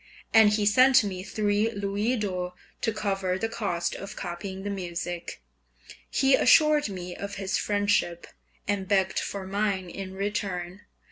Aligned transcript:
And 0.33 0.49
he 0.49 0.65
sent 0.65 1.03
me 1.03 1.21
three 1.21 1.69
louis 1.69 2.15
d'or 2.17 2.55
to 2.81 2.91
cover 2.91 3.37
the 3.37 3.47
cost 3.47 3.93
of 3.93 4.15
copying 4.15 4.63
the 4.63 4.71
music. 4.71 5.43
He 6.09 6.33
assured 6.33 6.89
me 6.89 7.15
of 7.15 7.35
his 7.35 7.59
friendship, 7.59 8.25
and 8.67 8.87
begged 8.87 9.19
for 9.19 9.45
mine 9.45 9.91
in 9.91 10.15
return. 10.15 10.81